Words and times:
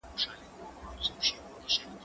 زه 0.21 0.29
موسيقي 1.13 1.39
اورېدلې 1.41 1.83
ده؟ 1.91 1.97